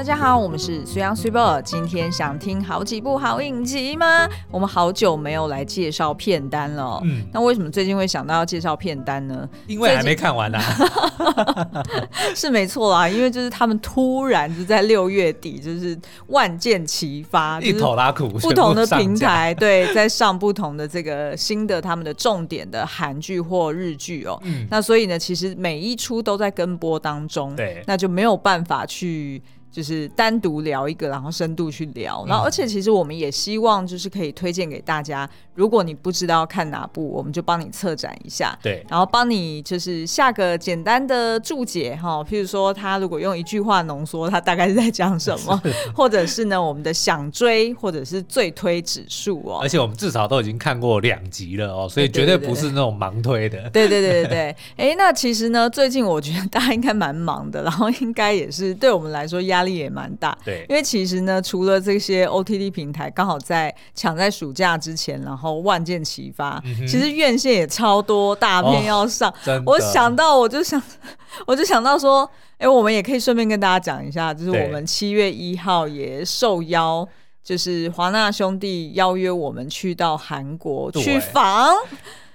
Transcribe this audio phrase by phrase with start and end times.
[0.00, 1.60] 大家好，我们是苏阳 Super。
[1.60, 4.26] 今天想听好几部好影集吗？
[4.50, 6.98] 我们好久没有来介绍片单了。
[7.04, 9.46] 嗯，那为什么最近会想到要介绍片单呢？
[9.66, 11.84] 因为还没看完呢、啊。
[12.34, 15.94] 是没错啦，因为就是他们突然就在六月底，就是
[16.28, 24.40] 万箭齐发，一头拉苦，不同的平台对，在上不同的这个新的他们的重点的韩剧或日剧哦。
[24.44, 29.42] 嗯，那所以呢，其实每一出都在跟播当中，对，那就没有办法去。
[29.70, 35.28] 就是单独聊一个，然后深度去聊，然后而且其实我们也希望就是可以推荐给大家。
[35.54, 45.62] 如果你不知道看哪部，我们就帮你策展一下，对，然后帮你就是下个简单的注解哈，譬如说他如果用一句话浓缩，他大概是在讲什么，
[45.94, 49.58] 或者是呢我们的想追或者是最推指数哦。
[49.62, 53.68] 而且我们至少都已经看过两集了哦，所以绝对不是那种盲推的。
[53.70, 59.59] 对对对对对，哎，那其实呢，最近我觉得大家应该蛮忙的，然后应该也是对我们来说压。
[59.60, 69.30] 压力也蛮大，对，因为其实呢，除了这些 OTT 平台刚好在抢在暑假之前，然后万箭齐发，嗯、其实院线也超多大片要上。
[69.46, 70.82] 哦、我想到，我就想，
[71.46, 77.06] 我就想到说，哎、欸，我们也可以顺便跟大家讲一下，就是我们七月一号也受邀，
[77.44, 81.74] 就是华纳兄弟邀约我们去到韩国去访。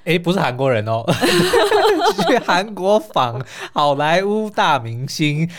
[0.06, 1.04] 哎，不是韩国人哦，
[2.30, 3.42] 去韩国访
[3.74, 5.50] 好莱坞大明星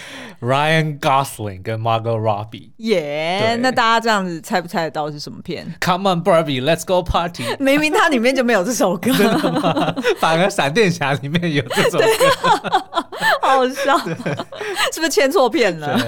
[0.41, 2.71] Ryan Gosling 跟 Margot Robbie。
[2.77, 7.43] 耶，那大家这样子猜不猜得到是什么片？Come on Barbie, let's go party。
[7.59, 9.95] 明明它里面就没有这首歌，真的吗？
[10.19, 12.05] 反而闪电侠里面有这首歌，
[13.43, 13.99] 好好笑，
[14.93, 15.99] 是不是签错片了？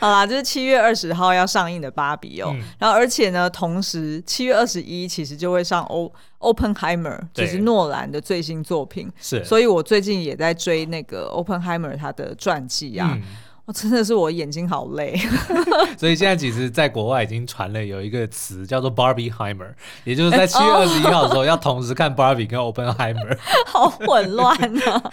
[0.00, 6.10] 好啦，就是七月二十号要上映的芭比哦，嗯、然后而且呢，同时七月二十一其实就会上欧。
[6.38, 13.12] Oppenheimer 就是诺兰的最新作品，是，所以我最近也在追那个 Oppenheimer 他的传记啊。
[13.14, 13.22] 嗯。
[13.66, 15.18] 我、哦、真的是我眼睛好累，
[15.98, 19.74] 所以现在其实，在国外已经传了有一个词叫做 Barbieheimer，
[20.04, 24.56] 也就是在七月二十一号的时候要同时看 Barbie 跟 Oppenheimer， 好混乱
[24.88, 25.10] 啊！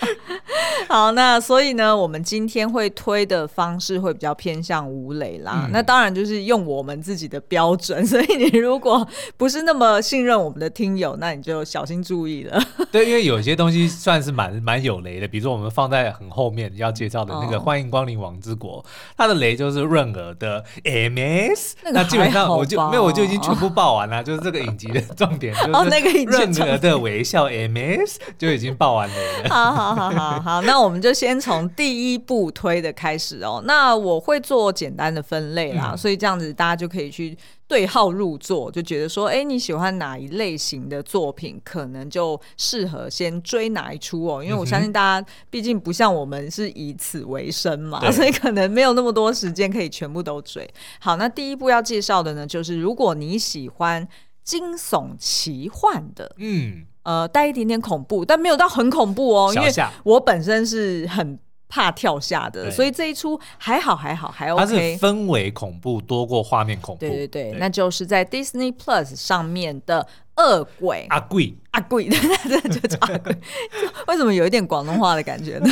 [0.93, 5.63] 好，那所以呢，我们今天会推的方式会比较偏向吴磊啦。
[5.65, 12.61] 嗯、那当然就是用我们自己的标准，所以你如果不是那么信任我们的听友，那你就小心注意了。
[12.93, 18.39] 对，因为有些东西算是蛮蛮有雷的，比如说我们放在很后面要介绍的那个欢迎光临王。
[18.39, 18.83] 之国，
[19.15, 24.21] 他的雷就是润儿的 MS， 那基本上我就没有，我就已经全部报完了。
[24.21, 29.49] 就是这个影集的重点，就 是润儿的微笑 MS 就已经报完雷了。
[29.49, 33.61] 好好好好好，那我们就先从第一步推的开始哦。
[33.65, 37.37] 那我会做简单的分类啦，嗯、所以这样子大家就可以去。
[37.65, 44.43] 对号入座，就觉得说，哎，你喜欢哪一类型的作品，可能就适合先追哪一出哦。
[44.43, 50.69] 因为我相信大家，毕竟不像我们是以此为生嘛，对 所以可能没有那么多时间可以全部都追。
[50.99, 54.07] 好，那第一步要介绍的呢，就是如果你喜欢
[54.43, 59.71] 惊悚奇幻的，嗯，呃，带一点点恐怖，但没有到很恐怖哦，因为
[60.03, 61.39] 我本身是很。
[61.75, 64.63] 怕跳下的，所以这一出还好还好还 OK。
[64.63, 66.99] 它是氛围恐怖多过画面恐怖。
[66.99, 70.05] 对对对，对那就是在 Disney Plus 上面的
[70.35, 73.35] 恶鬼阿贵阿贵，真的 就叫阿贵。
[74.07, 75.67] 为什么有一点广东话的感觉呢？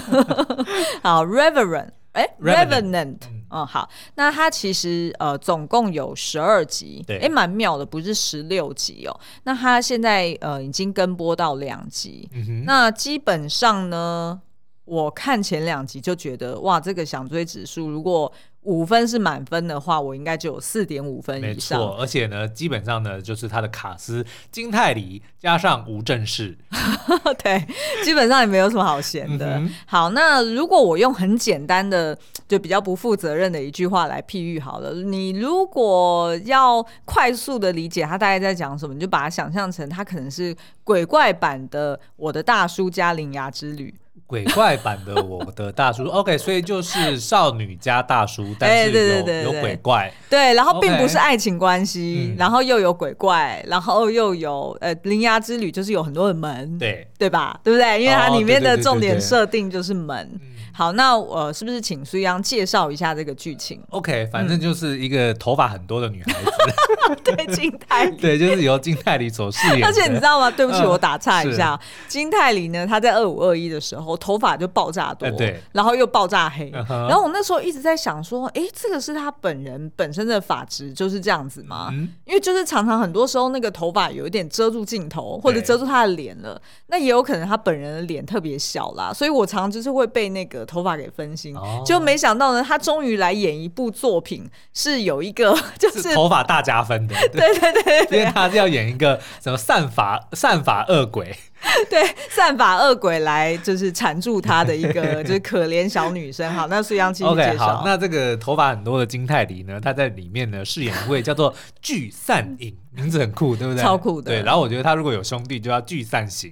[1.03, 3.17] 好，Reverend，哎，Revenant，
[3.51, 9.19] 嗯，好，那它其实呃总共有十二集，哎对，蛮妙的，不是十六集哦。
[9.43, 14.41] 那它现在呃已经跟播到两集，嗯、哼那基本上呢。
[14.83, 18.29] 我看前两集就觉得哇，这个想追指数如果
[18.63, 21.79] 五分是满分的话，我应该就有四点五分以上。
[21.79, 26.57] 没错，而且呢，基本上呢，就是他的卡斯金泰梨加上吴正式，
[27.43, 27.65] 对，
[28.03, 29.57] 基本上也没有什么好闲的。
[29.57, 32.17] 嗯、好，那如果我用很简单的，
[32.47, 43.93] 就比较不负责任的一句话来譬喻好了，你如果要快速的理解他大概在讲什么，你就把它想象成他可能是鬼怪版的《我的大叔加铃芽之旅》。
[44.31, 57.59] 鬼怪版的我的大叔， OK，所以就是少女加大叔，但是有有鬼怪，对，然后并不是爱情关系，然后又有鬼怪，然后又有呃铃芽之旅，就是有很多的门，对对吧？
[57.61, 58.01] 对不对？
[58.01, 60.39] 因为它里面的重点设定就是门。
[60.73, 66.51] 好，那呃，是不是请苏央介绍一下这个剧情？OK，反正就是一个头发很多的女孩子，
[67.23, 69.85] 对金泰梨， 对，就是由金泰梨所饰演。
[69.85, 70.49] 而且你知道吗？
[70.49, 81.89] 对不起，我打岔一下，金泰梨呢，她在二五二一的时候头发就爆炸多，对，然后又爆炸黑，然后我那时候一直在想说，哎，这个是她本人本身的发质就是这样子吗？
[82.25, 90.60] 因为就是常常很多时候那个头发有一点遮住镜头或者遮住她的脸了，那也有可能他本人的脸特别小啦，所以我常常就是会被那个。
[90.61, 101.35] 的头发给分心，哦、就没想到呢，他终于来演一部作品，是有一个 就是，是头发大加分的，对对对，对，对，因为他是要演一个什么散发散发恶鬼。
[101.91, 106.51] 对，散发恶鬼来就是缠住他的一个 就是可怜小女生。
[106.51, 107.65] 好，那苏央继续介绍。
[107.65, 113.83] Okay, 好，那这个头发很多的金泰梨呢，她在里面呢饰演一位叫做聚散影，名字很酷，对不对？
[113.83, 114.31] 超酷的。
[114.31, 116.51] 对，然后我觉得他如果有兄弟，就叫聚散行。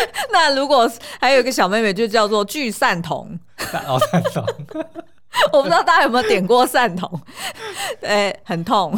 [0.32, 0.90] 那如果
[1.20, 3.38] 还有一个小妹妹，就叫做聚散同。
[3.86, 4.44] 哦，散同。
[5.52, 7.08] 我不知道大家有没有点过散瞳，
[8.00, 8.92] 对，很痛。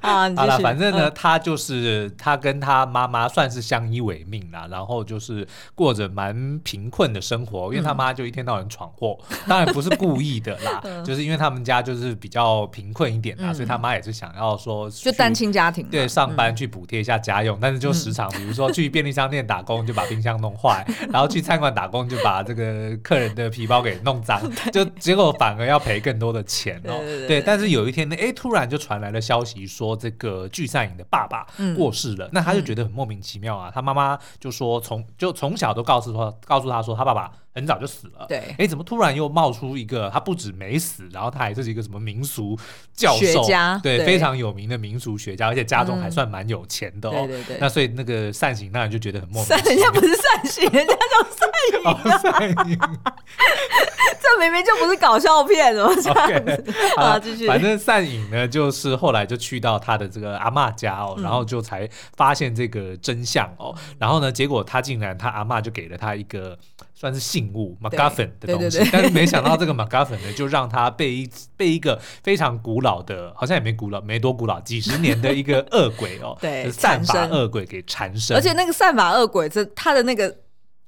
[0.00, 0.30] 啊。
[0.36, 24.40] 好了，反正呢，他就是他跟他妈妈算是相依为命啦，然后就是过着蛮贫困的生活，因为他妈就一天到晚闯祸，当然不是故意的啦 就是因为他们家就是比较贫困一点啦，所以他妈也是想要说就单亲家庭对上班去补贴一下家用，但是就时常比如说去便利商店打工就把冰箱弄坏，然后去餐馆打工就把这个客人的皮包给弄脏，
[24.72, 24.84] 就。
[24.98, 31.46] 结果反而要赔更多的钱哦，对，但是有一天呢，哎，突然就传来了消息，说这个具善影的爸爸
[31.76, 33.68] 过世了，嗯、那他就觉得很莫名其妙啊。
[33.68, 37.30] 嗯、他妈妈就说从就从小都告诉说，告诉他说他爸爸。
[37.56, 40.10] 很早就死了，对，哎，怎么突然又冒出一个？
[40.12, 42.54] 他不止没死，然后他还是一个什么民俗
[42.94, 47.24] 教授，学家，对，非常有名的民俗学家，而且家中还算蛮有钱的哦。
[47.26, 47.56] 对对对。
[47.58, 49.46] 那所以那个善行当然就觉得很莫名。
[49.46, 52.52] 善，人家不是善行，人家叫善影。
[52.52, 52.78] 善影。
[54.20, 56.64] 这明明就不是搞笑片，怎 么这样子？
[56.98, 57.46] 好，继续。
[57.46, 63.74] 反正善影呢，就是后来就去到他的这个阿嬷家哦，然后就才发现这个真相哦。
[63.98, 66.58] 然后呢，结果他竟然他阿嬷就给了他一个。
[66.98, 80.36] 算是信物，MacGuffin 的东西，对对对对，但是没想到这个 MacGuffin 呢，就让他被一被一个非常古老的，好像也没古老，没多古老，几十年的一个恶鬼哦， 对，散发恶鬼给缠身，而且那个散发恶鬼，这他的那个。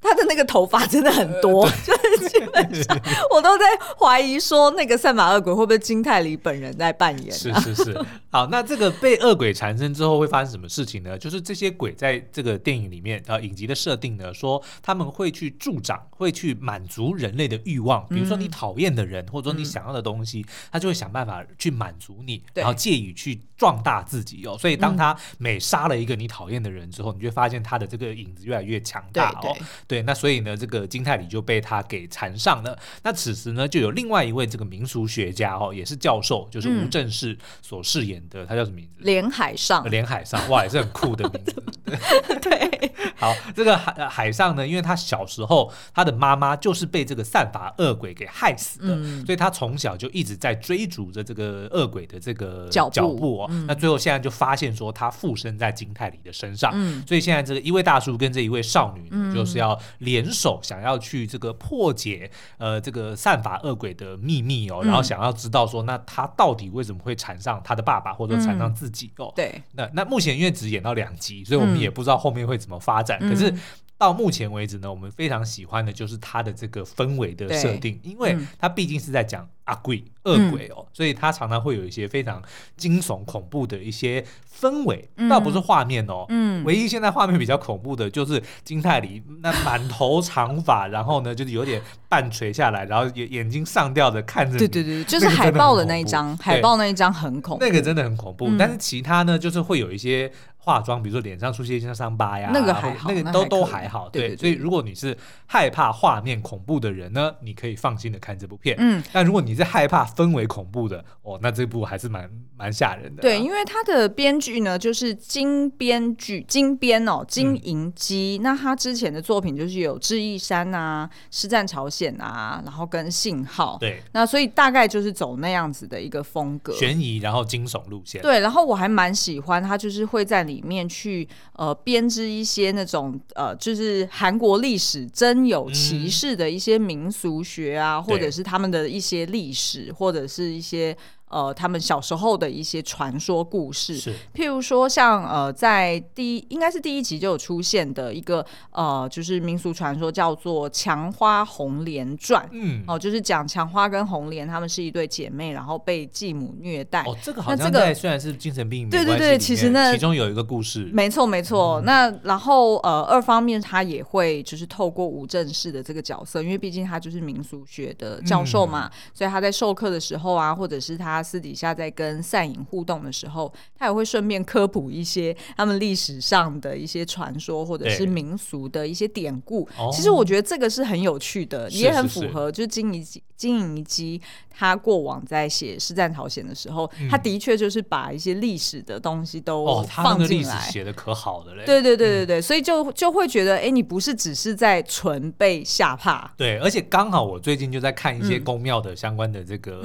[0.00, 2.96] 他的那个头发真的很多，呃、就是基本上
[3.34, 3.64] 我都在
[3.99, 7.32] 怀疑说，那个散发恶鬼会不会金泰梨本人在扮演？
[7.34, 8.06] 是是是。
[8.30, 11.16] 好，那这个被恶鬼缠身之后会发生什么事情呢？
[11.16, 18.06] 就是这些鬼在这个电影里面呃，影集的设定呢，说他们会去助长，会去满足人类的欲望。
[18.08, 24.58] 比如说你讨厌的人，嗯、或者说你想要的东西，他就会想办法去满足你，然后借以去壮大自己哦。
[24.58, 29.56] 所以当他每杀了一个你讨厌的人之后，你就会发现他的这个影子越来越强大哦。
[29.86, 32.78] 对，那所以呢，这个金泰里就被他给缠上了。
[33.02, 38.92] 那此时呢，就有另外一位这个民俗学家哦，也是教授，就是吴正式所饰演的，嗯、他叫什么名字？
[38.98, 39.88] 连海上。
[39.90, 41.62] 连海上，哇，也是很酷的名字。
[42.42, 53.46] 对， 好，这个海海上呢，因为他小时候他的妈妈就是被这个散发恶鬼给害死的，嗯、所以他从小就一直在追逐着这个恶鬼的这个脚步哦。
[53.50, 59.78] 嗯、那最后现在就发现说，他附身在金泰里的身上，嗯、所以现在这个一位大叔跟这一位少女，嗯、就是要。
[59.98, 69.32] 联手想要去这个破解呃这个散发恶鬼的秘密哦，嗯、然后想要知道说，那他到底为什么会缠上他的爸爸或者缠上自己哦？
[69.37, 73.19] 对，那那目前因为只演到两集，所以我们也不知道后面会怎么发展。
[73.20, 73.52] 嗯、可是
[73.98, 79.46] 到目前为止呢，我们非常喜欢的就是它的这个氛围的设定，因为它毕竟是在讲。
[79.68, 82.42] 阿鬼恶鬼哦，所以它常常会有一些非常
[82.78, 84.24] 惊悚恐怖的一些
[84.58, 86.24] 氛围，倒不是画面哦。
[86.30, 94.56] 嗯，唯一现在画面比较恐怖的就是金泰梨那满头长发，然后呢就是有点半垂下来，然后眼眼睛上吊的看着。
[94.56, 98.50] 对对对， 就是海报的那一张，海报那一张很恐怖，那个真的很恐怖。
[98.58, 100.32] 但是其他呢，就是会有一些
[100.68, 104.06] 化妆，比如说脸上出现一些伤疤呀，那个还好，那个都都还好。
[104.10, 108.76] 对，所以如果你是害怕画面恐怖的人呢，你可以放心的看这部片。
[108.78, 113.22] 嗯，但如果你是害怕氛围恐怖的哦，那这部还是蛮蛮吓人的。
[113.22, 118.37] 对，因为他的编剧呢，就是金编剧金编哦，金银姬。
[118.38, 123.76] 嗯、那他之前的作品就是有《智异山》啊，《师战朝鲜》啊，然后跟《信号》。
[123.78, 128.20] 对，那所以大概就是走那样子的一个风格，悬疑然后惊悚路线。
[128.20, 140.26] 对，然后我还蛮喜欢他，就是会在里面去呃编织一些那种呃，就是韩国历史真有其事的一些民俗学啊，嗯、或者是他们的一些历史或者。
[140.28, 140.96] 是一些。
[141.30, 152.42] 呃，他们小时候的一些传说故事，是譬如说像呃，在第一应该是第一集就有出现的一个呃，就是民俗传说叫做《强花红莲传》。
[152.52, 157.02] 嗯，哦、呃，就是讲强花跟红莲他们是一对姐妹，然后被继母虐待。
[157.02, 161.80] 哦，这个好像在虽然是精神病，对对对，其实那其中有一个故事，没错没错。
[161.82, 171.17] 嗯、那然后呃，二方面他也会就是透过吴正式的这个角色，因为毕竟他就是民俗学的教授嘛，嗯、所以他在授课的时候啊，或者是他。
[171.18, 179.68] 他私底下在跟散影互动的时候，他也会顺便科普一些他们历史上的一些传说或者是民俗的一些典故。
[179.92, 183.04] 其实我觉得这个是很有趣的，也很符合就是金银
[183.37, 184.20] 金银基
[184.50, 191.64] 他过往在写《师战朝鲜》的时候，他的确就是把一些历史的东西都放进来，写的可好的嘞。
[191.64, 196.32] 对对对对对，所以就就会觉得，哎，你不是只是在纯被吓怕。
[196.37, 199.84] 对，而且刚好我最近就在看一些宫庙的相关的这个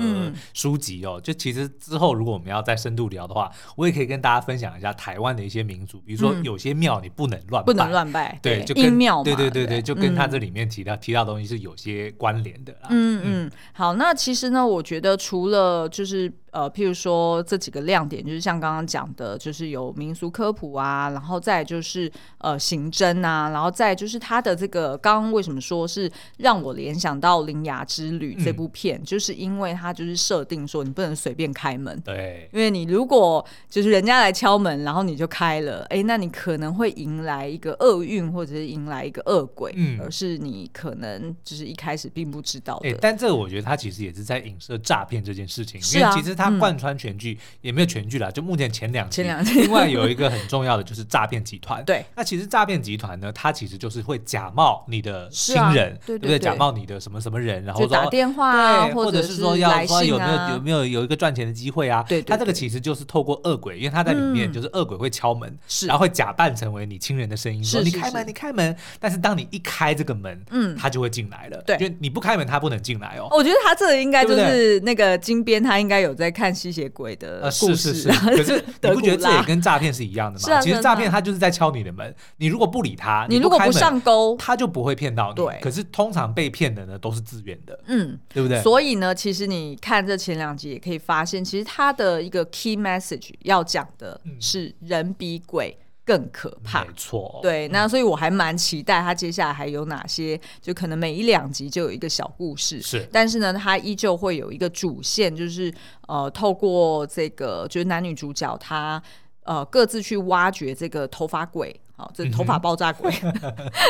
[0.54, 12.90] 书籍哦，就其实之后如果我们要再深度聊的话，我也可以跟大家分享一下台湾的一些民俗，比如说有些庙你不能乱拜，不能乱拜，对，就跟庙，对对对对，就跟他这里面提到提到的东西是有些关联的啦。
[12.90, 16.32] 嗯嗯，好，那其实呢，我觉得除了就是。
[16.54, 42.92] 呃，譬如说这几个亮点，就是像刚刚讲的，就是有民俗科普啊，然后再就是呃刑侦啊，然后再就是他的这个刚刚为什么说是让我联想到《铃芽之旅》这部片，嗯、就是因为它就是设定说你不能随便开门，对，因为你如果就是人家来敲门，然后你就开了，哎，那你可能会迎来一个厄运，或者是迎来一个恶鬼，嗯，而是你可能就是一开始并不知道的。
[42.92, 46.43] 哎，但这个我觉得他其实也是在影射诈骗这件事情，因为其实他。
[46.44, 49.24] 它贯穿全剧，也没有全剧啦，就目前前两集。
[49.54, 51.84] 另外有一个很重要的就是诈骗集团。
[51.86, 56.38] 对，那其实诈骗集团呢，它其实就是会假冒你的亲人，对不对？
[56.38, 62.04] 假冒你的什么什么人，然后打电话，或者是说要说有没有有没有有一个赚钱的机会啊？
[62.10, 68.76] 对，它这个其实就是透过恶鬼，因为他在里面就是恶鬼会敲门，是，然后会假扮成为你亲人的声音，说你开门，你开门。
[69.00, 71.62] 但是当你一开这个门，嗯，他就会进来了。
[71.66, 73.30] 对，因为你不开门，他不能进来哦。
[73.32, 76.33] 我觉得他这个应该就是那个金边，他应该有在。
[76.34, 80.60] 看吸血鬼的故事，是是是，可是你不觉得这也跟诈骗是一样的吗？
[80.60, 85.36] 其实诈骗他就是在敲你的门，你如果不理他，你如果不上钩，他就不会骗到你。
[85.36, 88.62] 对，可是通常被骗的呢都是自愿的，嗯，对不对？
[88.64, 97.40] 所以呢，其实你看这前两集也可以发现，其实他的一个 key message 要讲的是人比鬼更可怕，没错。
[97.42, 102.82] 对，那所以我还蛮期待他接下来还有哪些，就可能每一两集就有一个小故事。
[102.82, 105.74] 是，但是呢，他依旧会有一个主线，就是
[106.08, 109.02] 呃，透过这个就是男女主角他
[109.44, 111.80] 呃各自去挖掘这个头发鬼。
[111.96, 113.14] 好，这头发爆炸鬼，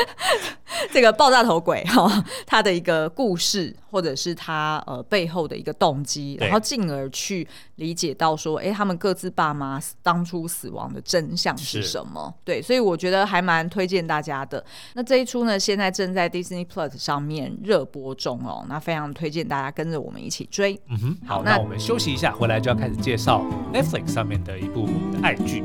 [0.92, 12.32] 这个爆炸头鬼哈，他的一个故事，或者是他呃背后的一个动机，然后进而去理解到说，哎，他们各自爸妈当初死亡的真相是什么？
[12.44, 14.62] 对，所以我觉得还蛮推荐大家的。
[14.92, 20.78] 那这一出呢，现在正在 Disney Plus 上面热播中哦，那非常推荐大家跟着我们一起追。
[20.90, 23.42] 嗯哼，好，那，那我们休息一下，回来就要开始介绍
[23.72, 24.86] Netflix 上面的一部
[25.22, 25.64] 爱剧。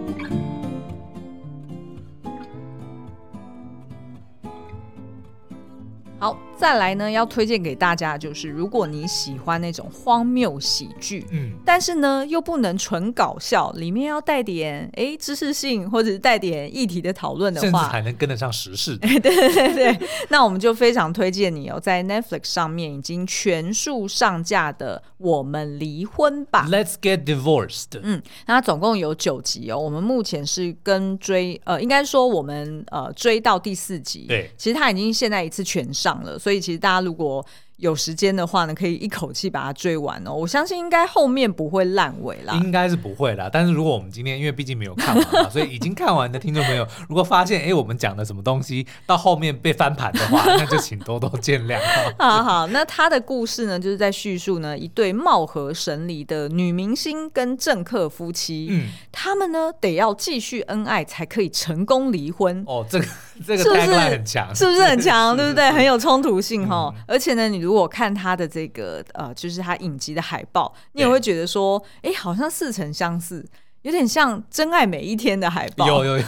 [6.20, 18.98] 好，再来呢，要推荐给大家就是，如果你喜欢那种荒谬喜剧，嗯，但是呢又不能纯搞笑，里面要带点哎知识性或者是带点议题的讨论的话，甚至还能跟得上时事。
[19.00, 28.02] 对对对对，那我们就非常推荐你哦，在 Netflix 上面已经全数上架的《我们离婚吧》，Let's Get Divorced。
[28.04, 36.10] 嗯，那它总共有九集哦，我们目前是跟追，呃，应该说我们呃追到第四集，对，其实它已经现在一次全上。
[36.24, 37.46] 了，所以所以其实大家如果
[37.80, 40.34] 有时间的话呢，可以一口气把它追完哦。
[40.34, 43.50] 我相信应该后面不会烂尾啦，应该是不会啦。
[43.52, 51.80] 但是如果我们今天因为毕竟没有看完嘛， 所以已经看完的听众朋友，如果发现哎我们讲的什么东西到后面被翻盘的话，那就请多多见谅。
[52.20, 62.64] 好好，那他的故事呢，就是在叙述呢一对貌合神离的女明星跟政客夫妻，嗯，他们呢得要继续恩爱才可以成功离婚。
[62.68, 63.06] 哦，这个。
[63.48, 65.34] 这个 tagline 很强，是不是很强？
[65.38, 65.72] 对不对？
[65.72, 66.94] 很有冲突性哈。
[67.08, 73.46] 而且呢，你如果看他的这个呃，就是他影集的海报，你也会觉得说，哎，好像似曾相识。
[73.84, 76.24] 有点像《真爱每一天》的海报，有有有，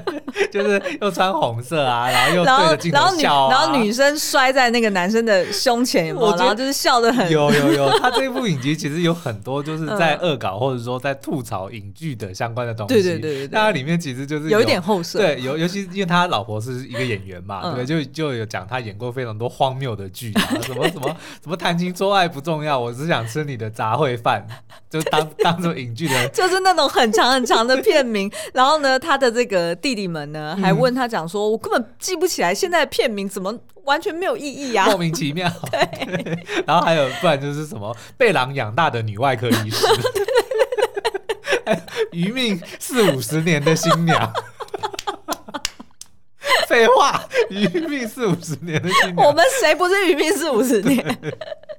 [0.50, 6.34] 就是又穿红色啊，然后又对着镜头笑啊，然后女，然后女生摔在那个男生的胸前，有没有？
[6.36, 7.30] 然后就是笑的很。
[7.30, 12.94] 有有有，他这部影集其实有很多就是 在恶搞或者说在吐槽影剧的相关的东西。
[12.94, 15.18] 对对对对，它里面其实就是有一点后设。
[15.18, 20.32] 对，尤尤其因为他老婆是一个演员嘛，对，就就有讲他演过非常多荒谬的剧，
[20.62, 24.46] 什么 什么什么谈情说爱不重要，我只想吃你的杂烩饭，
[24.88, 26.90] 就当当做影剧的，就是那种。
[26.94, 34.86] 很长很长的片名， 然后呢，他的这个弟弟们呢，还问他讲说：“我根本记不起来现在的片名，怎么完全没有意义啊？
[34.86, 35.50] 莫名其妙。
[35.70, 39.86] ”对，然后还有不然就是什么被狼养大的女外科医师，
[42.12, 44.32] 余命四五十年的新娘。
[46.68, 51.04] 废话，余命四五十年的新娘，我们谁不是余命四五十年？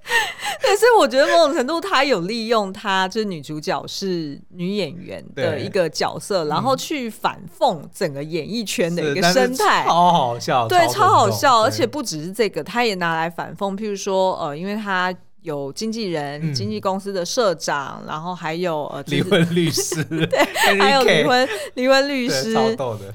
[0.61, 15.13] 但是我觉得某种程度，他有利用他就是女主角是女演员的一个角色，然后去反讽整个演艺圈的一个生态，超好笑，对，超好笑，而且不只是这个，他也拿来反讽，譬如说，呃，因为他。
[15.45, 20.43] 有经纪人、嗯、经纪公司的社长，然后还有呃 离婚律师，对，
[20.79, 22.53] 还有离婚离婚律师，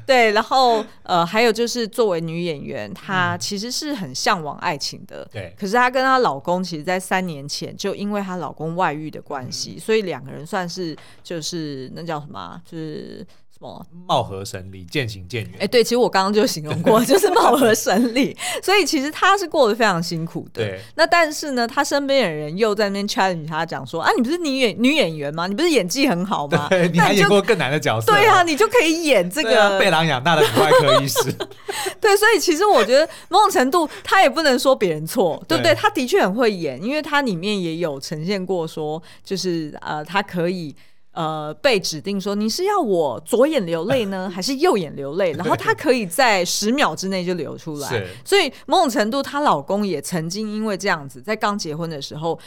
[0.07, 13.27] 对，然后呃还有就是作为女演员，她其实是很向往爱情的，对、嗯，可是她跟她老公其实，在三年前就因为她老公外遇的关系，嗯、所以两个人算是就是那叫什么，就是。
[13.61, 15.52] 哦，貌合神离，渐行渐远。
[15.61, 18.35] 哎，对，其实我刚刚就形容过， 就是貌合神离。
[18.62, 20.64] 所以其实他是过得非常辛苦的。
[20.64, 20.81] 对。
[20.95, 25.47] 那但是呢，他身边的人又在那边 challenge 他，讲说啊，你不是女演女演员吗？
[25.47, 26.69] 你不是演技很好吗？
[26.71, 28.11] 对，你还演过更难的角色。
[28.11, 31.31] 对啊，你就可以演这个被狼养大的外科医师。
[32.00, 35.75] 对，所以其实我觉得某种程度他也不能说别人错，对不对？
[35.75, 40.75] 他的确很会演，因为他里面也有呈现过说，就是呃，他可以。
[41.21, 45.33] 呃，被指定说你是要我左眼流泪呢， 还是右眼流泪？
[45.33, 47.89] 然后她可以在十秒之内就流出来，
[48.25, 52.39] 所以某种程度，她老公也曾经因为这样子，在刚结婚的时候。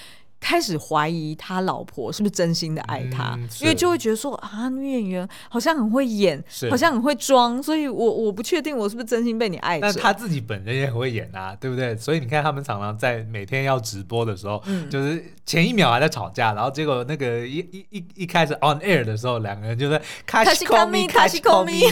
[0.43, 9.79] 开始怀疑他老婆是不是真心的爱他，嗯、因为就会觉得说啊，女演员好像很会演，好像很会装，所以我我不确定我是不是真心被你爱。
[9.79, 11.95] 但他自己本人也很会演啊，对不对？
[11.95, 21.83] 所以你看他们常常在每天要直播的时候，嗯、就是前一秒还在吵架，然后结果那个一一一一开始 on air 的时候，两个人就在卡西卡米卡西卡米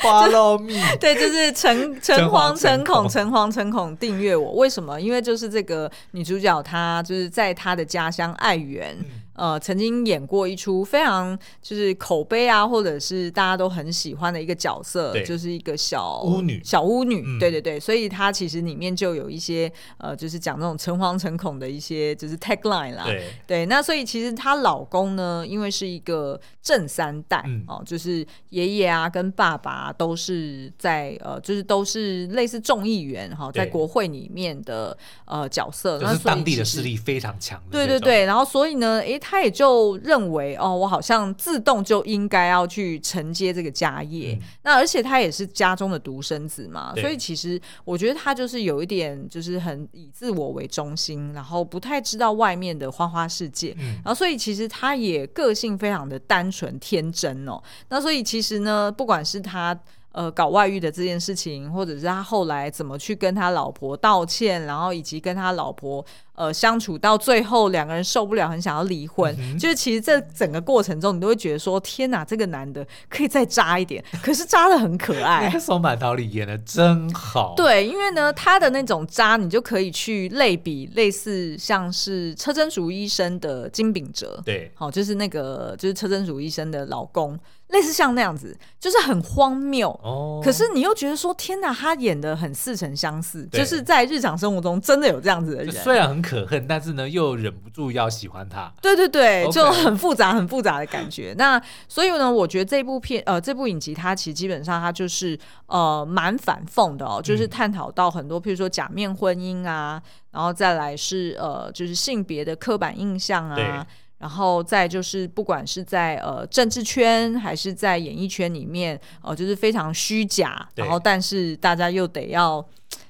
[0.00, 4.54] follow me， 对，就是诚 诚惶诚恐，诚惶诚恐订阅我。
[4.54, 5.00] 为什么？
[5.00, 7.83] 因为就是这个女主角她就是在她的。
[7.84, 8.96] 家乡爱媛。
[9.34, 23.24] 呃，曾经演过一出非常就是口碑啊，或者是大家都很喜欢的一个角色，就是一个小巫女，小巫女，嗯、对对对，所以她其实里面就有一些呃，就是讲那种诚惶诚恐的一些就是 tagline 啦，对。
[23.46, 39.20] 对，那所以其实她老公呢，因为是一个正三代、嗯、哦，就是爷爷啊跟爸爸都是在呃，就是都是类似众议员哈，在国会里面的呃角色，就是当地的势力非常强，对对对，然后所以呢，诶。
[39.26, 44.34] 他也就认为哦，我好像自动就应该要去承接这个家业。
[44.38, 53.74] 嗯、那而且他也是家中的独生子嘛，所以其实我觉得他就是有一点，就是很以自我为中心，然后不太知道外面的花花世界。
[53.78, 57.58] 嗯、然后所以其实他也个性非常的单纯天真哦。
[57.88, 59.74] 那所以其实呢，不管是他。
[60.14, 69.34] 呃，搞外遇的这件事情，或者是他后来怎么去跟他老婆道歉，然后以及跟他老婆呃相处到最后，两个人受不了，很想要离婚。
[69.38, 75.50] 嗯、就是其实这整个过程中，你都会觉得说：天哪，这个男的可以再渣一点，可是渣的很可 爱。
[75.58, 77.54] 松坂桃李演的真好。
[77.56, 84.42] 对，因为呢，他的那种渣，你就可以去类比，类似像是车真淑医生的金秉哲。
[84.44, 87.38] 对，好，就是那个就是车真淑医生的老公。
[87.68, 89.88] 类似像那样子，就是很荒谬。
[90.04, 95.74] 哦，可是你又觉得说，天哪，他演的很似曾相似，就是在日常生活中真的有这样子的人。
[95.74, 98.72] 虽然很可恨，但是呢，又忍不住要喜欢他。
[98.80, 101.34] 对对对就很复杂、很复杂的感觉。
[101.36, 113.86] 那所以呢，我觉得这部片，呃，这部影集，它其实基本上它就是呃蛮反讽的哦，就是探讨到很多，譬如说假面婚姻啊，然后再来是呃，就是性别的刻板印象啊。
[114.16, 120.66] 然后再就是，不管是在呃政治圈还是在演艺圈里面，哦、呃，就是非常虚假。
[120.76, 122.64] 然后，但是大家又得要。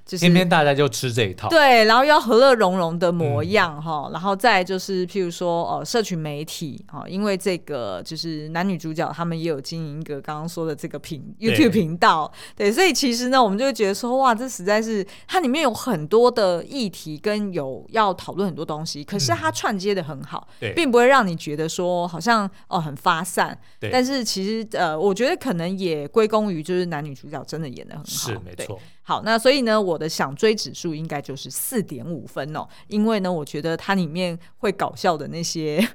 [0.04, 28.78] 就是、偏偏大家就吃这一套，对，然后要和乐融融的模样哈，嗯、然后再就是譬如说呃，社群媒体哦，因为这个就是男女主角他们也有经营一个刚刚说的这个频 YouTube 频道，对，所以其实呢，我们就会觉得说哇，这实在是它里面有很多的议题跟有要讨论很多东西，可是它串接的很好，对，并不会让你觉得说好像哦很发散，对，但是其实呃，我觉得可能也归功于就是男女主角真的演的很好，是没错。
[29.06, 35.86] 好，那所以呢，我的想追指数应该就是四点五分哦，因为呢，我觉得它里面会搞笑的那些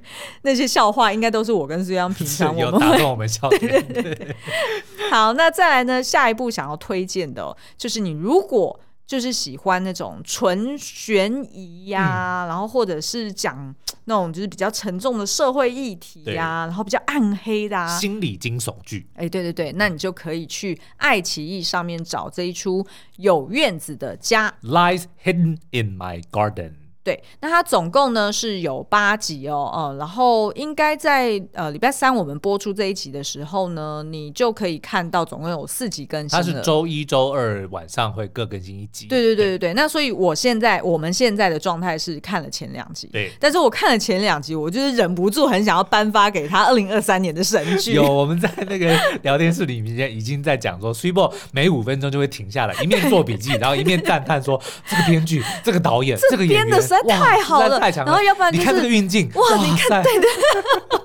[0.42, 3.60] 那些笑话，应该都是我跟苏央平常我们会有打动我们笑点。
[3.60, 4.36] 对对对。
[5.10, 8.78] 好，那再来呢，下一步想要推荐的，就是你如果。
[9.10, 19.08] 就是喜欢那种纯悬疑呀、啊，嗯、然后或者是讲那种就是比较沉重的社会议题呀、啊，然后比较暗黑的、啊、心理惊悚剧。
[19.16, 22.84] 哎，对对对，那你就可以去爱奇艺上面找这一出
[23.16, 24.54] 《有院子的家》。
[24.68, 26.74] Lies hidden in my garden。
[27.10, 36.30] 对，那它总共呢是有八集哦，嗯，然后应该在呃礼拜三我们播出这一集的时候呢，你就可以看到总共有四集更新。
[36.30, 39.06] 它是周一、周二晚上会各更新一集。
[39.06, 39.74] 对对对对对。
[39.74, 43.32] 那所以我现在我们现在的状态是看了前两集，对。
[43.40, 47.94] 但是我看了前两集，我就是忍不住很想要颁发给他二零二三年的神剧。
[47.94, 58.10] 有我们在那个聊天室里面已经在讲说，Super 每五分钟就会停下来，一面做笔记， 然后一面赞叹说：“这个编剧，这个导演，这个演员。”实在太好了，太强了。
[58.10, 60.30] 然后要不然、就是、你看这个运镜，哇，哇你看，对对，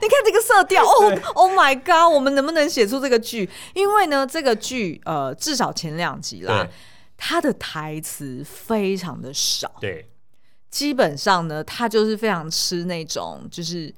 [0.00, 3.48] 你看这个色调， 哦，Oh my God，我们能不能写出这个剧？
[3.74, 6.66] 因为呢，这个剧呃，至少前两集啦，
[7.16, 10.08] 它的台词非常的少，对，
[10.70, 13.92] 基本上呢，它就是非常吃那种就是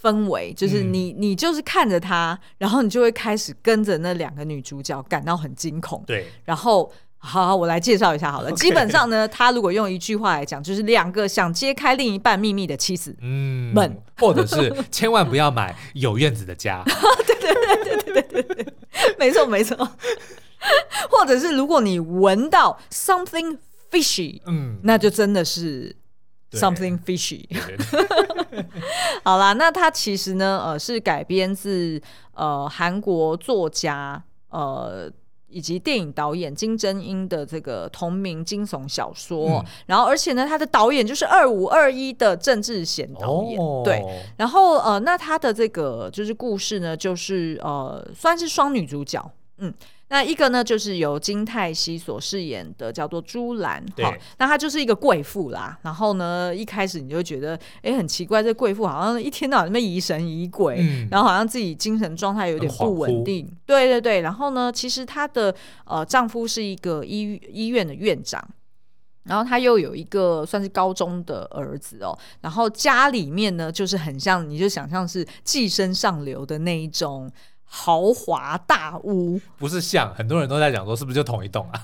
[0.00, 6.92] 氛围，就是你、嗯、你就是看着它，然后你就会开始跟着那两个女主角感到很惊恐，对，然后。
[7.22, 8.50] 好，好，我来介绍一下好了。
[8.50, 8.60] Okay.
[8.62, 16.82] 基本上呢，他如果用一句话来讲，就是两个想揭开另一半秘密的妻子，嗯，们，或者是千万不要买有院子的家。
[17.26, 17.54] 对对
[17.84, 18.74] 对对对对对，
[19.18, 19.76] 没错没错。
[21.10, 23.58] 或者是如果你闻到 something
[23.90, 25.94] fishy，嗯，那就真的是
[26.52, 27.44] something fishy。
[29.22, 32.00] 好啦，那他其实呢，呃，是改编自
[32.32, 35.12] 呃韩国作家呃。
[35.50, 44.04] 以及电影导演金正英的这个同名惊悚小说，嗯、然后而且呢，他的导演就是二五二一的郑智贤导演，哦、对，
[44.36, 49.72] 然后呃，那他的这个就是故事呢，就是呃，算是双女主角，嗯。
[50.12, 53.80] 那一个呢，就是由金泰熙所饰演的，叫做朱兰。
[53.98, 55.78] 哈，那她就是一个贵妇啦。
[55.82, 63.48] 然后呢，一开始你就觉得，哎，很奇怪，这贵妇好像一天到晚那边疑神疑鬼，嗯、然后好像自己精神状态有点不稳定。
[63.64, 64.20] 对对对。
[64.22, 68.44] 然后呢，其实她的呃丈夫是一个医医院的院长，
[69.22, 72.18] 然后她又有一个算是高中的儿子哦。
[72.40, 77.30] 然后家里面呢，就是很像，你就想象是寄生上流的那一种。
[77.72, 81.80] 豪华大屋不是像很多人都在讲说是不是就同一栋啊？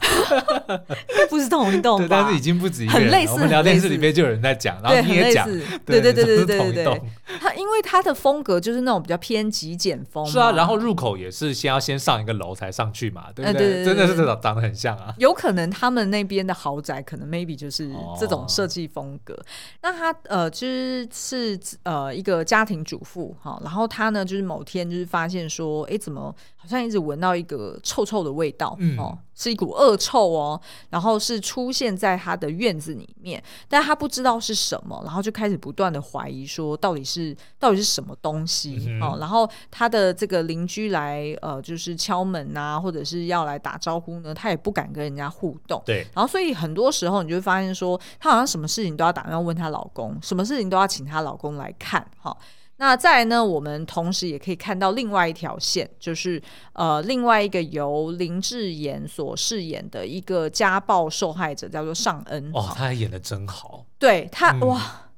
[1.30, 2.92] 不是同一栋，对，但是已经不止一个。
[2.92, 5.48] 很类似，我们聊天室里面就有人在讲，然后你也讲，
[5.86, 7.02] 对对对对对对对。
[7.40, 10.50] 他因为他的风格就是那种比较偏极简风，是啊。
[10.52, 13.84] 然后入口也是先要先上一个楼才上去嘛，对不对？
[13.84, 15.14] 真的是长长得很像啊。
[15.18, 19.38] 有可能他们那边的豪宅可能 maybe 就是这种设计风格。
[19.82, 25.75] 那他呃就是是呃一个家庭主妇哈，然后他呢就是某天就是发现说。
[25.84, 28.76] 哎，怎么好像一直闻到一个臭臭的味道？
[28.78, 30.60] 嗯、哦，是一股恶臭哦。
[30.90, 38.84] 然后是出现在他的院子里面，但他不知道是什么，然后就开始不断的怀疑说，到底是到底是什么东西？
[38.88, 45.82] 嗯、哦，然后他的这个邻居来呃，就是敲门啊，或者是要来打招呼呢，他也不敢跟人家互动。
[45.84, 46.06] 对。
[46.14, 52.04] 然后所以很多时候你就会发现说，他好像什么事情都要打电话问她老公，什么事情都要请她老公来看。
[52.20, 52.36] 哈、哦。
[52.78, 53.44] 那再来呢？
[53.44, 56.40] 我们同时也可以看到另外一条线，就是
[56.74, 62.50] 呃，另外一个由林志妍所饰演的一个家暴受害者，叫做尚恩。
[62.52, 63.86] 哦，他演的真好。
[63.98, 65.08] 对他，嗯、哇，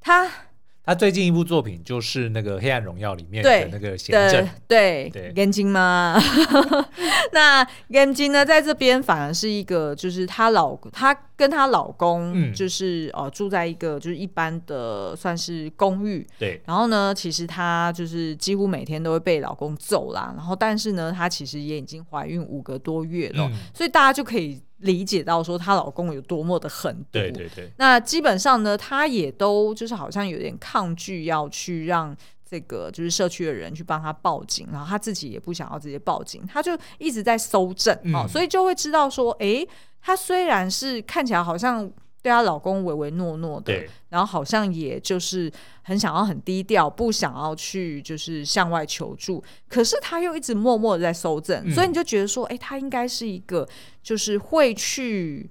[0.00, 0.30] 他。
[0.86, 6.20] 他最近一部作品就是那个《黑暗荣耀》里面的那个贤正，对对，严金吗？
[7.32, 16.60] 那严金呢，在这边反而是一个，就是她老，她跟她老公就是、嗯、呃住在一个就是一般的算是公寓，对。
[16.66, 20.32] 然后呢，其实她就是几乎每天都会被老公揍啦。
[20.36, 24.60] 然后，但是呢，她其实也已经怀孕五个多月了，嗯、所以大家就可以。
[24.78, 27.72] 理解到说她老公有多么的狠毒，对对对。
[27.78, 32.14] 那基本上呢，她也都就是好像有点抗拒要去让
[32.54, 39.66] 这个就是社区的人去帮他报警，然后他自己也不想要直接报警，他就一直在搜证，嗯、哦，所以就会知道说，哎，
[40.00, 41.90] 她虽然是看起来好像。
[42.22, 53.68] 对她老公唯唯诺诺的，对然后好像也就是很想要很低调，不想要去就是向外求助，可是她又一直默默的在搜证，嗯、所以你就觉得说，哎，她应该是一个
[54.02, 55.50] 就是会去，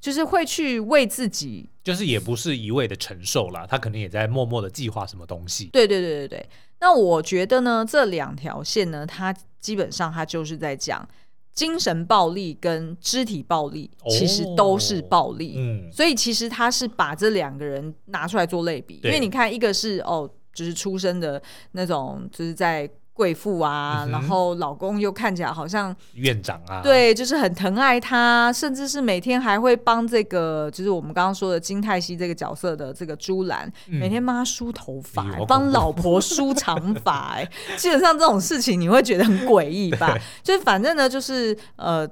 [0.00, 5.66] 就是会去为自己，就是也不是一味的承受啦，他可能也在默默的计划什么东西。
[5.72, 6.48] 对对对对对，
[6.80, 11.08] 那我觉得呢，这两条线呢，它基本上它就是在讲。
[11.52, 22.86] 精神暴力跟肢体暴力其实都是暴力，哦嗯、所以其实他是把这两个人拿出来做类比，因为你看，一个是哦，就是出生的那种，就是在。
[23.16, 40.14] 贵妇啊，嗯、然后老公又看起来好像院长啊，对，就是很疼爱她，甚至是每天还会帮这个，就是我们刚刚说的金泰熙这个角色的这个朱兰，嗯、每天帮他梳头发，帮老婆梳长发，哎，基本上这种事情你会觉得很诡异吧？
[40.44, 42.06] 就是反正呢，就是呃。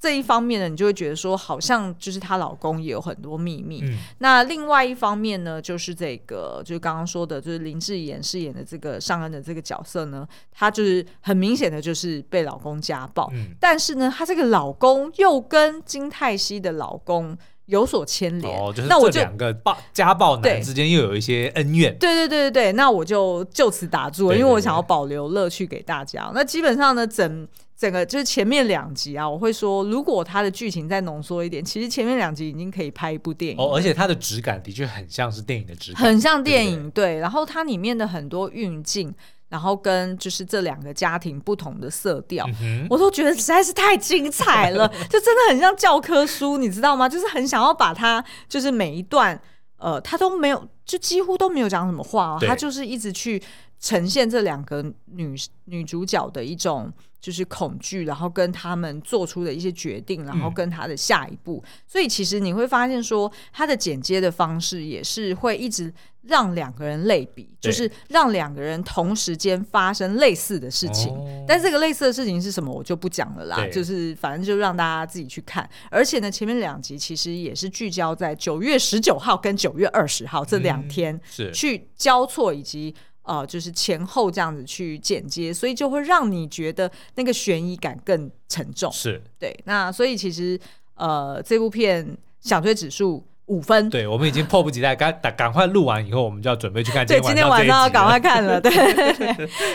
[0.00, 3.82] 这一方面呢，你就会觉得说，好像就是她老公也有很多秘密。
[3.84, 13.30] 嗯、那另外一方面呢，就是这个，就是刚刚说的，就是林志妍饰演的这个尚恩的这个角色呢，她就是很明显的就是被老公家暴。
[13.34, 17.36] 嗯、但是呢，她这个老公又跟金泰熙的老公
[17.66, 18.58] 有所牵连。
[18.58, 21.94] 哦，就是这两个暴家暴男之间又有一些恩怨。
[21.98, 26.32] 对对对对对，那我就就此打住了，因为我想要保留乐趣给大家。
[26.34, 27.46] 那基本上呢，整。
[27.80, 37.18] 整个就是前面两集啊，我会说，如果它的剧情再浓缩一点，其实前面两集已经可以拍一部电影哦，而且它的质感的确很像是电影的质感，很像电影，对。
[37.20, 39.10] 然后它里面的很多运镜，
[39.48, 47.08] 然后跟就是这两个家庭不同的色调，嗯、我都觉得实在是太精彩了， 就真的很像教科书，你知道吗？
[47.08, 49.40] 就是很想要把它，就是每一段，
[49.78, 53.42] 呃，他都没有，就几乎都没有讲什么话哦，他就是一直去
[53.80, 56.92] 呈现这两个女女主角的一种。
[57.20, 61.62] 就是恐惧，然后跟他们做出的一些决定，然后跟他的下一步。
[61.64, 71.12] 嗯、所以其实你会发现说，他的剪接的方式也是会一直让两个人类比，就是让两个人同时间发生类似的事情。
[71.12, 73.66] 哦、但这个类似的事情是什么，我就不讲了啦。
[73.68, 75.68] 就是反正就让大家自己去看。
[75.90, 82.94] 而且呢，前面两集其实也是聚焦在九月十九号跟九月二十号这两天，嗯、是去交错以及。
[83.22, 88.90] 呃，就是前后这样子去剪接，所以就会让你觉得那个悬疑感更沉重。
[88.92, 90.58] 是对，那所以其实
[90.94, 93.88] 呃，这部片想追指数五分。
[93.90, 97.06] 对，我们已经迫不及待，赶赶快录完以后，我们就要准备去看。
[97.06, 98.58] 对，今天晚上要赶快看了。
[98.62, 98.70] 对，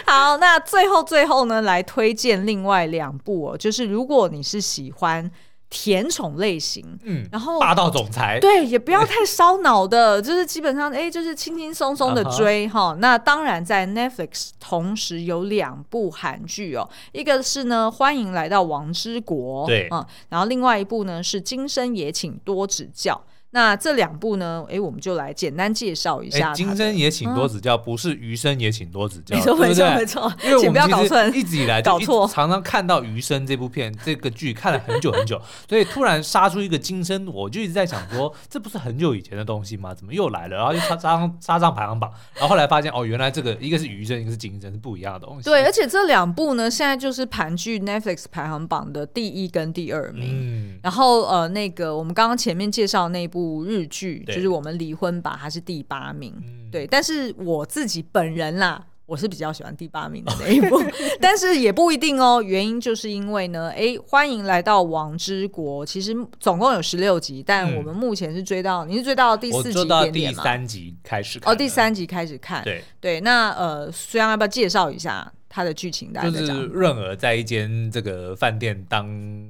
[0.05, 5.31] 好，那最后最后呢，来推荐另外两部哦，就是如果你是喜欢。
[5.69, 12.97] 甜宠类型，嗯，然后霸道总裁，对，也不要太烧脑的， 就是基本上，哎，就是轻轻松松的追哈、uh huh。
[12.97, 23.21] 那当然，在 Netflix 同时有两部韩剧哦，一个是呢，欢迎来到王之国，对，嗯，然后另外一部呢是今生也请多指教。
[23.55, 24.65] 那这两部呢？
[24.69, 26.51] 哎，我们就来简单介绍一下。
[26.51, 29.33] 金生也请多指教，不是余生也请多指教。
[29.33, 30.33] 没错，没错，没错。
[30.43, 39.93] 因为我们不要搞错，一直以来搞错，常常看到余生这部片这个剧看了很久很久，所以突然杀出一个金生，我就一直在想说，这不是很久以前的东西吗？
[39.95, 40.57] 怎么又来了？
[40.57, 45.45] 然后就杀上杀上排行榜，然后后来发现哦，原来这个一个是余生，一个是金生，是不一样的东西。
[45.45, 50.25] 对，而且这两部呢，现在就是盘踞 Netflix 排行榜的第一跟第二名。
[50.29, 54.23] 嗯，然后呃，那个我们刚刚前面介绍那一部日剧。
[54.27, 56.88] 就是我们离婚吧，他是第八名，嗯、对。
[56.88, 60.81] 但是我自己本人啦，我是比较喜欢第八名的那 一部，
[61.21, 62.41] 但是也不一定哦。
[62.41, 65.86] 原因就是因为呢，哎，欢迎来到王之国。
[65.86, 71.53] 其实总共有十六集，但我们目前是追到，嗯、你是追到第四集第三集开始看。
[71.53, 72.63] 哦，第三集开始看。
[72.63, 76.12] 对对，那呃，虽然要不要介绍一下它的剧情？
[76.12, 79.08] 大家就是润儿在一间这个饭店当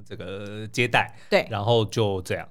[0.08, 2.46] 这个接待，对，然后就这样。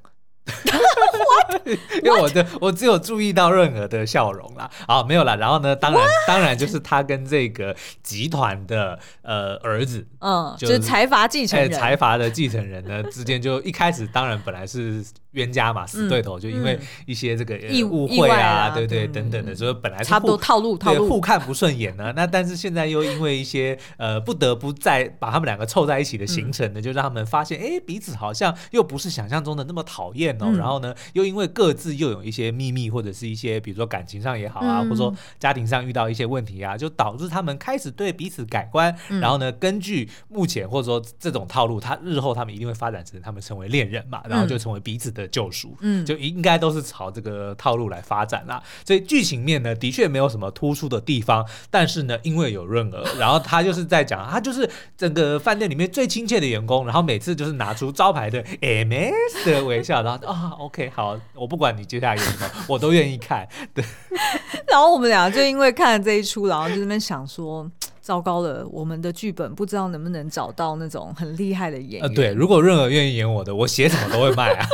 [2.02, 5.34] 因为我的我只有注意到任何的笑容啦，啊，没有啦。
[5.36, 6.06] 然后呢，当然?
[6.26, 15.04] 当然就是他跟这个集团的呃儿子，嗯，就是财阀继承人，财阀的继承人呢之间就一开始当然本来是。
[15.34, 17.56] 冤家嘛，死对头，就因为一些这个
[17.88, 22.12] 误会啊，对对等等的，所以本来差不多套路套路，互看不顺眼呢。
[22.16, 30.52] 那但是现在又因为一些呃不得不再把他们两个凑在一起的行程呢，就让他们发现，哎，彼此好像又不是想象中的那么讨厌哦。
[30.56, 38.94] 然后呢，又因为各自又有一些秘密或者是一些比如说感情上也好啊，或者说家庭上遇到一些问题啊，就导致他们开始对彼此改观。
[39.20, 45.23] 然后呢，根据目前或者说这种套路，他日后他们一定会发展成他们成为恋人嘛，然后就成为彼此的。
[45.28, 48.62] 救赎，嗯，就应该都是朝这个套路来发展啦。
[48.84, 63.48] 所以剧情面呢，的确没有什么突出的地方，但是呢，因为有润儿，然后他就是在讲，他就是整个饭店里面最亲切的员工，然后每次就是拿出招牌的 MS 的微笑，然后啊，OK，好，我不管你接下来演什么，我都愿意看。
[63.72, 63.84] 对，
[64.70, 67.70] 然后我们俩就因为看了这一出，然后就在那边想说。
[68.04, 72.02] 糟糕了，我们的剧本不知道能不能找到那种很厉害的演员。
[72.02, 74.66] 呃，对，如果任何愿意演我的，我写什么都会卖啊。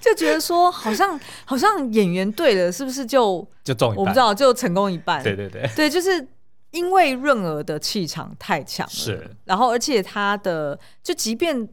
[0.00, 3.98] 就觉得说，好像好像演员对了，是不是就就中一半？
[3.98, 5.22] 我不知道，就成功一半。
[5.22, 6.26] 对对对，对，就是
[6.70, 11.68] 因为润儿的气场太强了，是，然后而且他的就即便。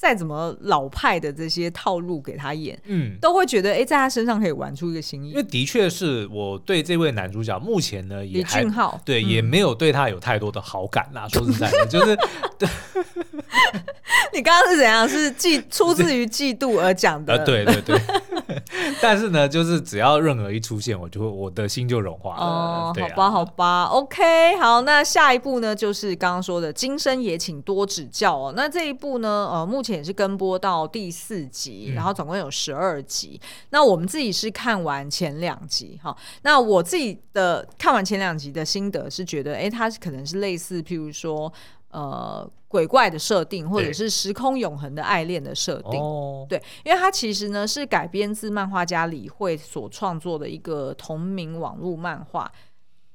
[0.00, 5.30] 再怎么老派的这些套路给他演，嗯，都会觉得哎，在他身上可以玩出一个新意。
[5.30, 11.26] 因为的确是我对这位男主角目前呢李俊昊，对，嗯、也没有对他有太多的好感啦。
[11.34, 12.16] 说实在的，就是
[12.56, 12.68] 对。
[14.32, 15.08] 你刚刚是怎样？
[15.08, 17.34] 是嫉出自于嫉妒而讲的？
[17.34, 18.00] 呃，对对对。
[19.00, 22.42] 但是呢，就是只要任何一出现，我就会我的心就融化了。
[22.42, 28.52] 哦，好吧，好吧，OK，好，那下一步呢，就是刚刚说的《今生也请多指教》哦。
[28.56, 33.40] 那这一部呢，呃，目前也是跟播到第四集，嗯、然后总共有十二集。
[33.70, 36.16] 那我们自己是看完前两集哈。
[36.42, 41.52] 那我自己的看完前两集的心得是觉得，哎，它可能是类似，譬如说。
[41.90, 46.00] 呃，鬼怪的设定，或者是时空永恒的爱恋的设定，
[46.48, 52.52] 对，因为它其实呢是改编自漫画家李慧所创作的一个同名网络漫画，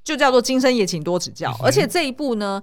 [0.02, 1.50] 就叫做《今生也请多指教》。
[1.64, 2.60] 而且这一部呢，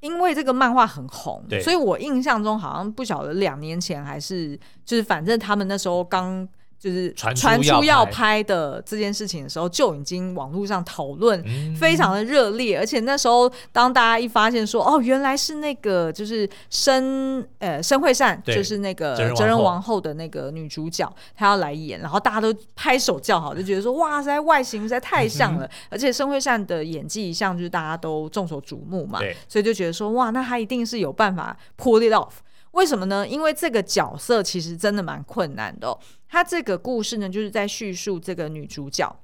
[0.00, 6.48] 因为这个漫画很红，所以我印象中好像不晓得两年前还是，就是反正他们那时候刚。
[6.82, 8.42] 就是传出要拍。
[8.42, 11.40] 的这件事情的时候，就已经网络上讨论
[11.76, 20.02] 非常的热烈，而且那时候当大家一发现说，哦，原来是那个就是申呃申惠善，就是那个哲仁王后。
[20.02, 32.32] 的那个女主角，她要来演，然后大家都拍手叫好，就觉得说，哇塞，外形实在太像了，而且申惠善的演技一向就是大家都众所瞩目嘛，所以就觉得说，哇，那她一定是有办法 pull it off。
[32.72, 33.26] 为什么呢？
[33.26, 35.98] 因为这个角色其实真的蛮困难的哦。
[36.28, 39.14] 他这个故事呢，就是在叙述这个女主角，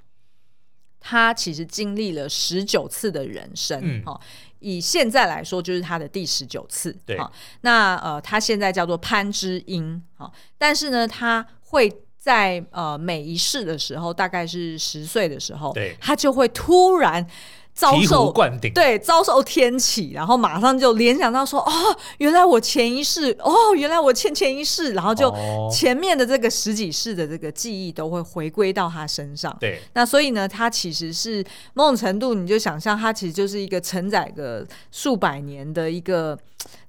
[1.01, 3.81] 她其实经历了十九次的人生。
[3.83, 4.05] 嗯，
[4.59, 6.95] 以现在来说，就是她的第十九次。
[7.07, 7.19] 对，
[7.63, 10.03] 那呃，她现在叫做潘之音。
[10.59, 17.27] 但是呢，她会在呃每一世的时候，大概是十岁的时候，对，她就会突然。
[17.79, 18.35] 遭受
[18.75, 21.73] 对遭受天启，然后马上就联想到说，哦，
[22.19, 25.33] 原来我前一世，哦，原来我欠前一世，然后就
[25.71, 29.57] 前面的这个十几世的这个记忆都会回归到他身上。
[29.61, 36.37] 对，那所以呢，他其实是某种程度，你就想象他其实就是一个承载个数百年的一个。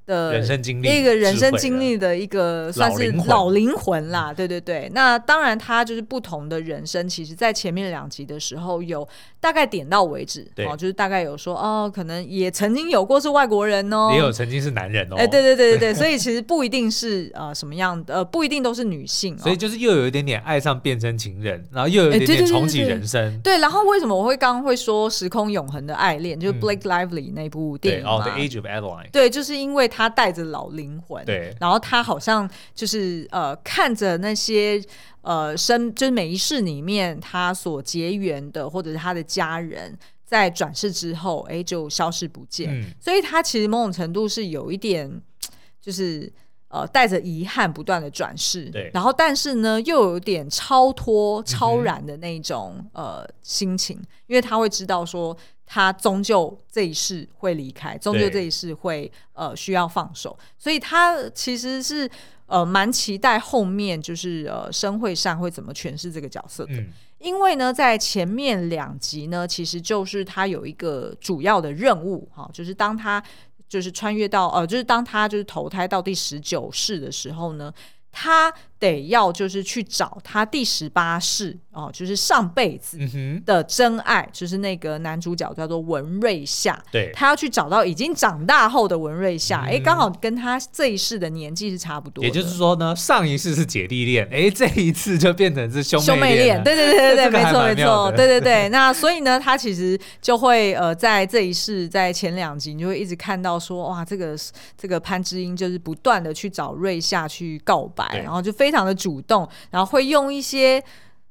[0.10, 4.00] 的人生经历，一个人生经历的一个算是老灵魂。
[4.10, 4.90] 啦，对对对。
[4.94, 9.08] 那当然，他就是不同的人生，其实在前面两集的时候有
[9.40, 23.60] 大概点到为止，哦，就是大概有说哦，可能也曾经有过是外国人哦，也有曾经是男人哦，哎，对对对对对， 所以其实不一定是呃什么样的，呃，不一定都是女性，所以就是又有一点点爱上变身情人，然后又有一点点重启人生，对。
[23.60, 29.99] 然后为什么我会刚刚会说时空永恒的爱恋，就是 Blake Lively 那部电影嘛，哦，The Age of Adeline 对，就是因为他。
[30.00, 34.82] 他带着老灵魂，对，然后他好像就是呃，看着那些
[35.24, 42.80] 呃生，就是每一世里面他所结缘的，或者是他的家人，在转世之后，哎，就消失不见。
[42.80, 45.22] 嗯，所以他其实某种程度是有一点，
[45.82, 46.32] 就是
[46.70, 55.36] 呃，带着遗憾不断的转世，对，然后但是呢，又有点超脱、超然的那种、嗯、呃心情，因为他会知道说。
[55.72, 62.10] 他终究这一世会离开，终究这一世会呃需要放手，所以他其实是
[62.48, 73.24] 呃蛮期待后面就是呃生会上会怎么诠释这个角色的，嗯、因为呢在前面两集呢，其实就是他有一个主要的任务哈，就是当他
[73.68, 77.72] 就是穿越到呃就是当他就是投胎到第十九世的时候呢，
[78.12, 82.98] 他得要就是去找他第十八世哦，就是上辈子
[83.46, 86.82] 的真爱，嗯、就是那个男主角叫做文瑞夏。
[86.90, 92.24] 对，他要去找到已经长大后的文瑞夏，哎、嗯，刚好跟他这一世的年纪是差不多。
[92.24, 96.18] 也就是说呢，上一世是姐弟恋，哎，这一次就变成是兄妹恋。
[96.18, 98.70] 兄妹恋，对对对对对，没错没错，对对对。
[98.70, 104.38] 那所以呢，他其实就会呃，在这一世，在前两集，你就会一直看到说，哇，这个
[104.78, 108.69] 这个潘之音就是不断的去找瑞夏去告白，然后就非。
[108.70, 110.84] 非常的主动，然后会用一些，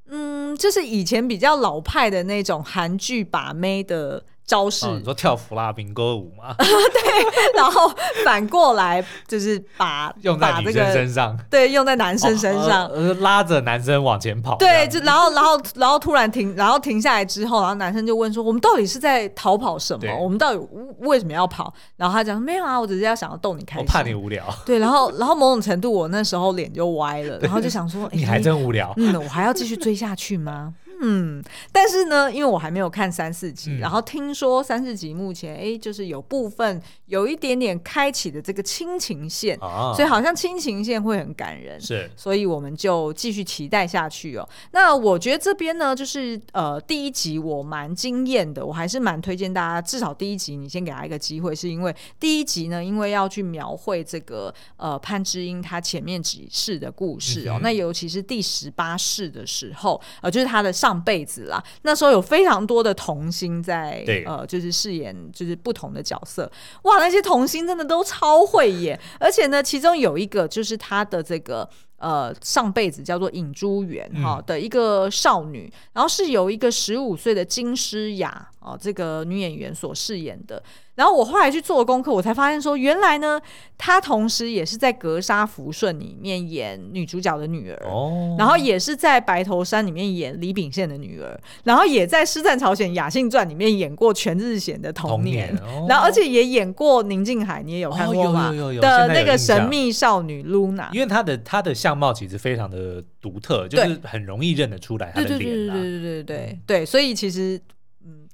[0.08, 4.24] 嗯，就是以前比较老派的那种韩剧把妹的。
[4.48, 6.54] 招式，你说跳弗拉明戈舞吗？
[6.58, 7.92] 对，然后
[8.24, 14.56] 反过来就是把 用在女生身上，对，用在男生身上，拉着男生往前跑。
[14.56, 20.08] 对，就然后然后然后突然停，然后停下来之后，然后男生就问说：“我们到底是在逃跑什么？
[20.18, 20.68] 我们到底
[21.00, 30.72] 为什么要跑？”然后他讲：“没有啊，我只是要想要逗你开心，我怕你无聊。”对，然后然后某种程度，我那时候脸就歪了， 然后就想说：“你还真无聊。”嗯，我还要继续追下去吗？
[31.00, 44.48] 嗯，但是呢，因为我还没有看三四集，嗯、然后听说三四集目前哎，就是有部分有一点点开启的这个亲情线，啊、所以好像亲情线会很感人，是，所以我们就继续期待下去哦。
[44.72, 60.87] 那我觉得这边呢，就是呃第一集我蛮惊艳的，我还是蛮推荐大家，至少第一集你先给他一个机会，是因为第一集呢，因为要去描绘这个呃潘之英他前面几世的故事哦，嗯、那尤其是第十八世的时候，呃，就是他的上。
[60.88, 66.50] 上辈子啦，那时候有非常多的童星在，呃，就是饰演就是不同的角色，
[66.84, 71.68] 哇，那些童星真的都超会演，而且呢，其中有一个就是他的这个
[71.98, 80.62] 呃上辈子叫做尹珠媛哈的一个少女，嗯、然后是由一个十五岁的金诗雅哦这个女演员所饰演的。
[80.94, 83.40] 然后我后来去做功课，我才发现说，原来呢，
[83.76, 98.48] 她同时也是在《格杀福顺》里面演女主角的女儿，哦，然后也是在《白头山》里面演李秉宪的女儿，然后也在《师战朝鲜雅信传》里面演过全智贤的童年，童年哦、然后而且也演过宁静海，你也有看过吗？
[98.50, 107.60] 哦、有有有有的那个神秘少女露娜，因为她的她的相貌其实非常的独特，就是很容易认得出来她的脸，对对对对对对对，所以其实。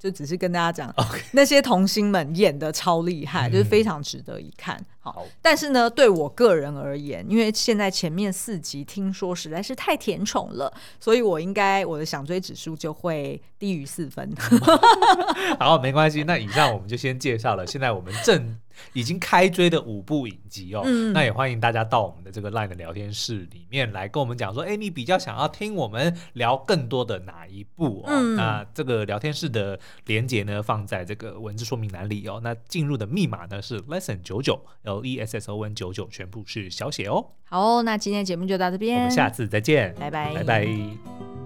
[0.05, 0.95] 嗯，就只是跟大家讲.
[1.33, 4.79] 那些童星们演的超厉害，嗯、就是非常值得一看。
[5.01, 14.31] 好，好，但是呢，对我个人而言，因为现在前面四集听说实在是太甜宠了，所以我应该我的想追指数就会低于四分。
[15.59, 17.67] 好，没关系，那以上我们就先介绍了。
[17.67, 18.59] 现在我们正。
[18.93, 28.09] 已经开追的五部影集哦，嗯、那也欢迎大家到我们的这个 LINE 的聊天室里面来跟我们讲说，哎，你比较想要听我们聊更多的哪一部哦？
[28.09, 32.41] 嗯、那这个聊天室的连接呢，放在这个文字说明栏里哦。
[32.43, 37.25] 那进入的密码呢是 lesson 九九 L E S S O N 九九，全部是小写哦。
[37.45, 41.44] 好哦，那今天节目就到这边，我们下次再见，拜拜，拜拜。